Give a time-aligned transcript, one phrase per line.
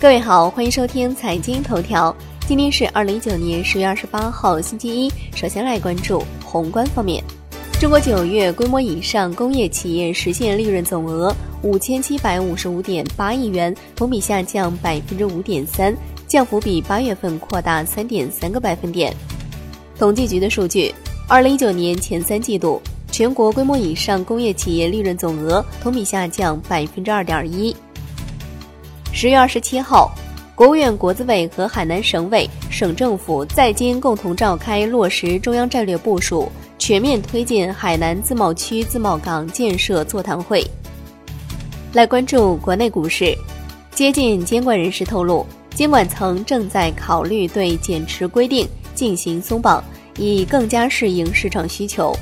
[0.00, 2.14] 各位好，欢迎收听财经头条。
[2.46, 5.12] 今天是二零一九年十月二十八号，星期一。
[5.34, 7.20] 首先来关注宏观方面。
[7.80, 15.92] 中国九月规模以上工业企业实现利润总额五千七百五十五点八亿元，同比下降百分之五点三，
[16.28, 19.12] 降幅比八月份扩大三点三个百分点。
[19.98, 20.94] 统计局的数据，
[21.26, 22.80] 二零一九年前三季度。
[23.10, 27.74] 全国规模以上工业企业利润总额同比下降百分之二点一。
[29.20, 30.14] 十月二十七号，
[30.54, 40.64] 国务院国资委和海南省委、省政府在京共同召开落实中央战略部署、全面推进海南自贸区自贸港建设座谈会。
[41.92, 43.36] 来关注国内股市，
[43.90, 45.44] 接近监管人士透露，
[45.74, 49.82] 监管层正在考虑对减持规定进行松绑，
[50.16, 52.14] 以更加适应市场需求。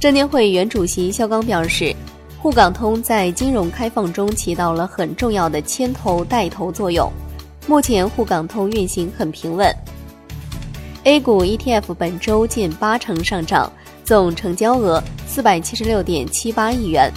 [0.00, 1.94] 证监会原主席肖钢表示，
[2.42, 7.12] 沪港通在金融开放中起到了很重要的牵头带头作用。
[7.66, 9.70] 目前沪港通运行很平稳。
[11.04, 13.70] A 股 ETF 本周近八成上涨，
[14.04, 17.12] 总成交额四百七十六点七八亿元。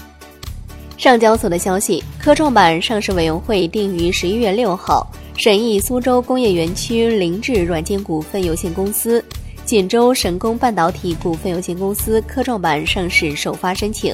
[0.98, 9.24] 上交所的消息，科创板上市委员会定于十一月六号审议苏州工业园区凌智软件股份有限公司。
[9.64, 14.14] 锦州神工半导体股份有限公司科创板上市首发申请。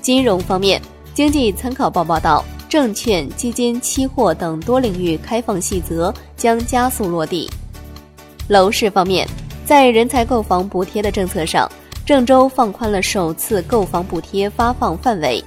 [0.00, 0.80] 金融方面，
[1.14, 7.48] 经济参考报报道，证券、基金、期货等多领域开放细则将加速落地。
[8.48, 9.28] 楼市方面，
[9.64, 11.70] 在人才购房补贴的政策上，
[12.06, 15.42] 郑州放宽了首次购房补贴发放范围。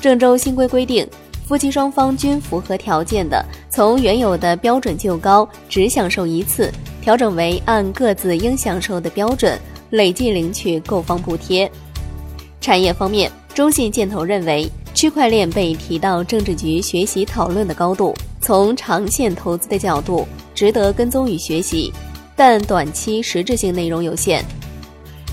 [0.00, 1.08] 郑州新规规定，
[1.46, 6.70] 夫妻双方均符合条件的，从原有的标准就高只享受一次。
[7.00, 9.58] 调整为按各自应享受的标准
[9.90, 11.70] 累计领取购房补贴。
[12.62, 21.92] 产业方面，中信建投认为，区块链被提到政治局学习讨论的高度，从长线投资的角度值得跟踪与学习，
[22.34, 24.44] 但短期实质性内容有限。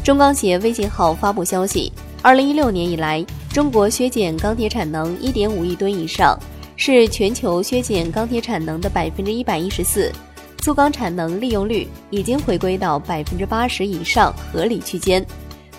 [0.03, 1.91] 中钢协微信号发布消息，
[2.22, 6.38] 二零一六年以来，中国削减钢铁产能一点五亿吨以上，
[6.75, 10.12] 是全球削减钢铁产能的百分之一百一十四。
[10.59, 15.25] 粗钢产能利用率已经回归到百分之八十以上合理区间，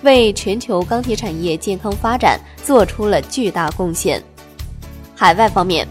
[0.03, 4.23] 为全球钢铁产业健康发展做出了巨大贡献。
[5.15, 5.87] 海外方面，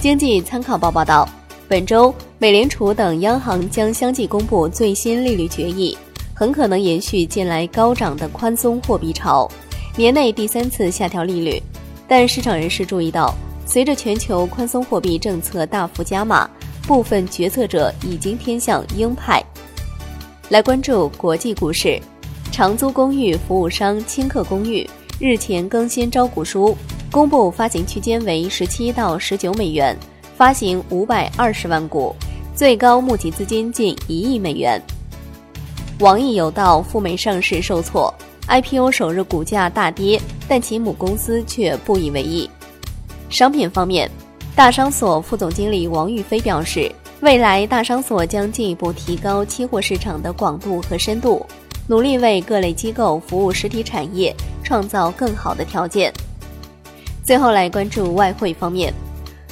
[0.00, 1.28] 经济参考报报道，
[1.68, 5.96] 本周美联储等央行将相继公布最新利率决议，
[6.34, 9.50] 很可能延续近来高涨的宽松货币潮，
[9.96, 11.62] 年内第三次下调利率。
[12.08, 13.34] 但市场人士注意到，
[13.64, 16.48] 随着全球宽松货币政策大幅加码。
[16.84, 19.40] 部分决策者已经偏向鹰派。
[20.48, 21.96] 来关注国际股市，
[22.52, 26.76] 长租公寓服务商清客公寓日前更新招股书，
[27.10, 29.96] 公布发行区间为十七到十九美元，
[30.36, 32.14] 发行五百二十万股，
[32.54, 34.78] 最高募集资金近一亿美元。
[36.00, 38.12] 网易有道赴美上市受挫
[38.46, 42.48] ，IPO 首日股价大跌，但其母公司却不以为意。
[43.30, 44.10] 商品方面。
[44.54, 46.92] 大商所副总经理王玉飞表示，
[47.22, 51.46] 未来大商所将进一步提高期货市场的广度和深度，
[51.86, 56.12] 努力为各类机构服务实体产业创造更好的条件。
[57.24, 58.92] 最后来关注外汇方面，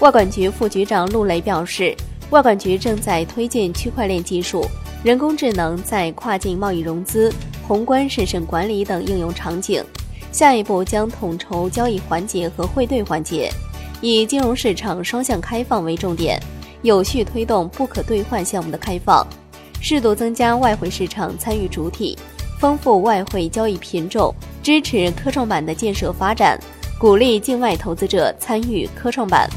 [0.00, 1.94] 外管局副局长陆雷表示，
[2.30, 4.64] 外管局正在推进区块链技术、
[5.02, 7.32] 人工智能在跨境贸易融资、
[7.66, 9.84] 宏观审慎管理等应用场景，
[10.32, 13.50] 下一步将统筹交易环节和汇兑环节。
[14.00, 16.40] 以金融市场双向开放为重点，
[16.82, 19.26] 有序推动不可兑换项目的开放，
[19.80, 22.16] 适度增加外汇市场参与主体，
[22.58, 26.58] 丰富外汇交易品种，支持科创板的建设发展，
[26.98, 29.48] 鼓励境外投资者参与科创板。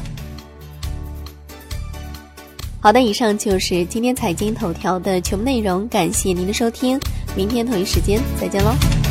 [2.80, 6.98] 好的，以上就是今天财经头条的全部内容，感谢您的收听，
[7.36, 9.03] 明天同一时间再见喽。